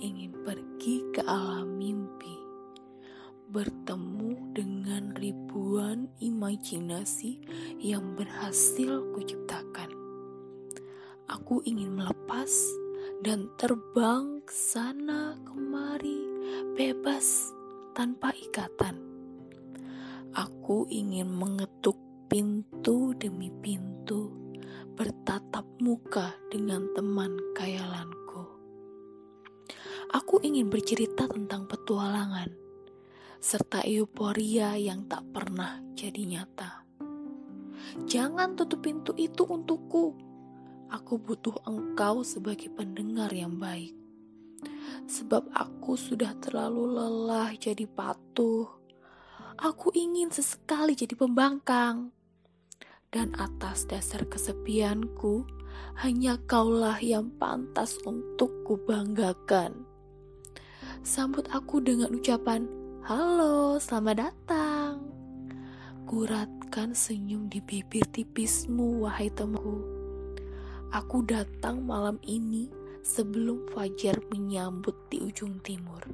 ingin 0.00 0.32
pergi 0.40 1.04
ke 1.12 1.20
alam 1.28 1.76
mimpi, 1.76 2.32
bertemu 3.52 4.56
dengan 4.56 5.12
ribuan 5.12 6.08
imajinasi 6.16 7.44
yang 7.76 8.16
berhasil 8.16 9.04
kuciptakan. 9.12 9.92
Aku 11.28 11.60
ingin 11.68 11.92
melepas 11.92 12.48
dan 13.20 13.52
terbang 13.60 14.40
ke 14.48 14.54
sana 14.56 15.36
kemari 15.44 16.24
bebas 16.72 17.52
tanpa 17.92 18.32
ikatan. 18.32 18.96
Aku 20.40 20.88
ingin 20.88 21.28
mengetuk 21.28 22.00
pintu 22.32 23.12
demi 23.12 23.52
pintu, 23.60 24.32
bertatap 24.96 25.68
muka 25.84 26.32
dengan 26.48 26.88
teman 26.96 27.36
kayalanku. 27.52 28.19
Aku 30.10 30.42
ingin 30.42 30.66
bercerita 30.66 31.30
tentang 31.30 31.70
petualangan, 31.70 32.50
serta 33.38 33.86
euforia 33.86 34.74
yang 34.74 35.06
tak 35.06 35.22
pernah 35.30 35.78
jadi 35.94 36.26
nyata. 36.26 36.82
Jangan 38.10 38.58
tutup 38.58 38.82
pintu 38.82 39.14
itu 39.14 39.46
untukku. 39.46 40.18
Aku 40.90 41.14
butuh 41.22 41.54
engkau 41.62 42.26
sebagai 42.26 42.74
pendengar 42.74 43.30
yang 43.30 43.54
baik. 43.54 43.94
Sebab 45.06 45.46
aku 45.54 45.94
sudah 45.94 46.34
terlalu 46.42 46.90
lelah 46.90 47.54
jadi 47.54 47.86
patuh. 47.86 48.66
Aku 49.62 49.94
ingin 49.94 50.34
sesekali 50.34 50.98
jadi 50.98 51.14
pembangkang 51.14 52.10
dan 53.10 53.34
atas 53.38 53.90
dasar 53.90 54.22
kesepianku, 54.26 55.42
hanya 56.02 56.38
kaulah 56.46 56.98
yang 57.02 57.30
pantas 57.38 57.98
untuk 58.06 58.50
kubanggakan. 58.62 59.89
Sambut 61.00 61.48
aku 61.48 61.80
dengan 61.80 62.12
ucapan, 62.12 62.68
Halo, 63.08 63.80
selamat 63.80 64.28
datang. 64.28 65.00
Kuratkan 66.04 66.92
senyum 66.92 67.48
di 67.48 67.64
bibir 67.64 68.04
tipismu, 68.12 69.00
wahai 69.00 69.32
temanku. 69.32 69.80
Aku 70.92 71.24
datang 71.24 71.88
malam 71.88 72.20
ini 72.28 72.68
sebelum 73.00 73.64
fajar 73.72 74.20
menyambut 74.28 74.92
di 75.08 75.24
ujung 75.24 75.56
timur. 75.64 76.04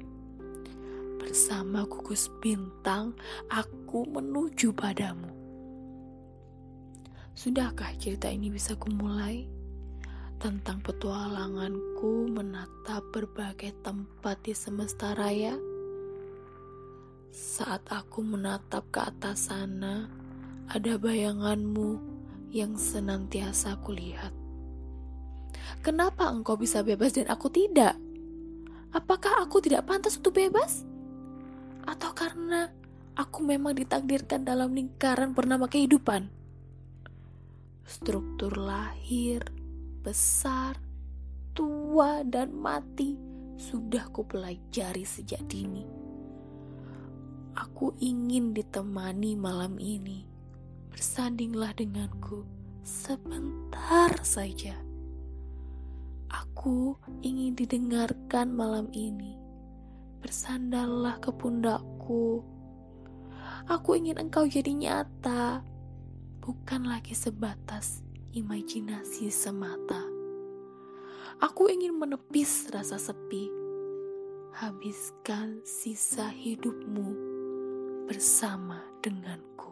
Bersama 1.19 1.83
gugus 1.83 2.31
bintang, 2.39 3.11
aku 3.51 4.07
menuju 4.07 4.71
padamu. 4.71 5.27
Sudahkah 7.35 7.91
cerita 7.99 8.31
ini 8.31 8.47
bisa 8.47 8.79
kumulai? 8.79 9.56
Tentang 10.37 10.85
petualanganku 10.85 12.29
menatap 12.29 13.01
berbagai 13.09 13.73
tempat 13.81 14.37
di 14.45 14.53
semesta 14.53 15.17
raya? 15.17 15.57
Saat 17.33 17.89
aku 17.89 18.21
menatap 18.21 18.85
ke 18.93 19.01
atas 19.01 19.49
sana, 19.49 20.05
ada 20.69 20.93
bayanganmu 21.01 21.97
yang 22.53 22.77
senantiasa 22.77 23.81
kulihat. 23.81 24.29
Kenapa 25.81 26.29
engkau 26.29 26.53
bisa 26.53 26.85
bebas 26.85 27.17
dan 27.17 27.33
aku 27.33 27.49
tidak? 27.49 27.97
Apakah 28.93 29.41
aku 29.41 29.57
tidak 29.57 29.89
pantas 29.89 30.21
untuk 30.21 30.37
bebas? 30.37 30.85
Atau 31.89 32.13
karena 32.13 32.69
aku 33.17 33.41
memang 33.41 33.73
ditakdirkan 33.73 34.45
dalam 34.45 34.69
lingkaran 34.77 35.33
bernama 35.33 35.65
kehidupan? 35.65 36.29
struktur 37.87 38.59
lahir, 38.59 39.47
besar, 40.07 40.79
tua, 41.51 42.23
dan 42.23 42.55
mati 42.55 43.19
sudah 43.59 44.07
kupelajari 44.15 45.03
sejak 45.03 45.43
dini. 45.51 45.83
Aku 47.59 47.91
ingin 47.99 48.55
ditemani 48.55 49.35
malam 49.35 49.75
ini. 49.75 50.23
Bersandinglah 50.87 51.75
denganku 51.75 52.47
sebentar 52.87 54.15
saja. 54.23 54.79
Aku 56.31 56.95
ingin 57.19 57.59
didengarkan 57.59 58.55
malam 58.55 58.87
ini. 58.95 59.35
Bersandarlah 60.23 61.19
ke 61.19 61.35
pundakku. 61.35 62.47
Aku 63.67 63.99
ingin 63.99 64.15
engkau 64.23 64.47
jadi 64.47 64.71
nyata 64.71 65.67
bukan 66.39 66.87
lagi 66.87 67.11
sebatas 67.11 68.06
imajinasi 68.37 69.33
semata. 69.33 70.05
Aku 71.41 71.73
ingin 71.73 71.97
menepis 71.97 72.69
rasa 72.69 73.01
sepi. 73.01 73.49
Habiskan 74.53 75.65
sisa 75.65 76.29
hidupmu 76.29 77.17
bersama 78.05 78.85
denganku. 79.01 79.66